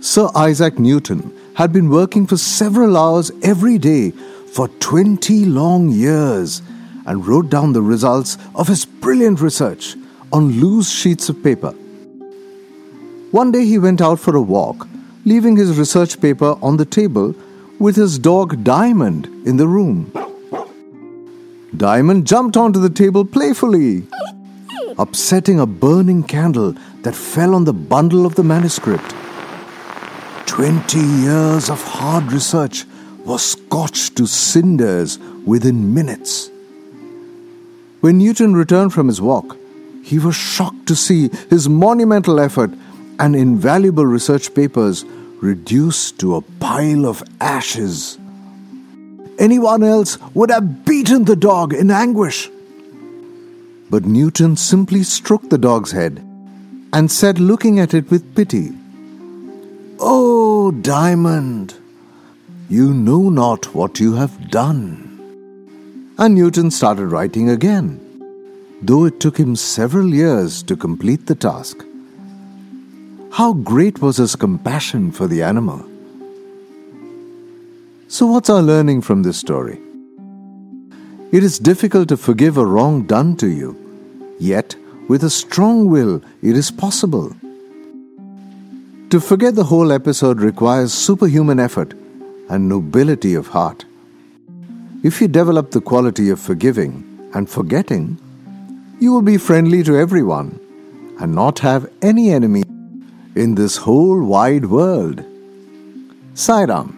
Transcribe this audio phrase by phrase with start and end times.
[0.00, 6.62] Sir Isaac Newton had been working for several hours every day for 20 long years
[7.04, 9.96] and wrote down the results of his brilliant research
[10.32, 11.72] on loose sheets of paper.
[13.32, 14.86] One day he went out for a walk,
[15.24, 17.34] leaving his research paper on the table
[17.80, 20.12] with his dog Diamond in the room.
[21.76, 24.06] Diamond jumped onto the table playfully,
[24.96, 29.14] upsetting a burning candle that fell on the bundle of the manuscript.
[30.48, 32.84] Twenty years of hard research
[33.24, 36.50] was scorched to cinders within minutes.
[38.00, 39.56] When Newton returned from his walk,
[40.02, 42.72] he was shocked to see his monumental effort
[43.20, 45.04] and invaluable research papers
[45.40, 48.18] reduced to a pile of ashes.
[49.38, 52.50] Anyone else would have beaten the dog in anguish.
[53.90, 56.24] But Newton simply stroked the dog's head
[56.92, 58.72] and said, looking at it with pity,
[60.00, 61.74] Oh, Diamond,
[62.68, 66.14] you know not what you have done.
[66.16, 67.98] And Newton started writing again,
[68.80, 71.84] though it took him several years to complete the task.
[73.32, 75.84] How great was his compassion for the animal!
[78.06, 79.80] So, what's our learning from this story?
[81.32, 83.76] It is difficult to forgive a wrong done to you,
[84.38, 84.76] yet,
[85.08, 87.34] with a strong will, it is possible.
[89.10, 91.94] To forget the whole episode requires superhuman effort
[92.50, 93.86] and nobility of heart.
[95.02, 98.18] If you develop the quality of forgiving and forgetting,
[99.00, 100.60] you will be friendly to everyone
[101.18, 102.64] and not have any enemy
[103.34, 105.24] in this whole wide world.
[106.34, 106.97] Sai Ram.